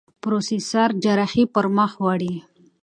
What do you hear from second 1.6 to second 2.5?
مخ وړي.